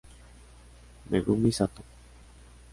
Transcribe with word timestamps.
Megumi 1.11 1.51
Satō 1.57 1.83